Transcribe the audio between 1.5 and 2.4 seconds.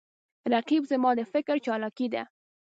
چالاکي ده